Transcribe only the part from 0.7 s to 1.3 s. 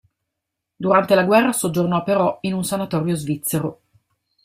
Durante la